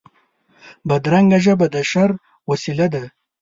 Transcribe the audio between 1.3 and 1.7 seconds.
ژبه